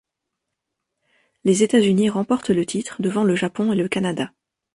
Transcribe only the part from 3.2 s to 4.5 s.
le Japon et le Canada.